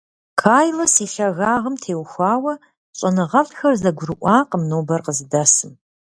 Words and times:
Кайлас 0.41 0.95
и 1.05 1.07
лъагагъым 1.13 1.75
теухуауэ 1.83 2.53
щӀэныгъэлӀхэр 2.97 3.73
зэгурыӀуакъым 3.81 4.63
нобэр 4.69 5.01
къыздэсым. 5.05 5.71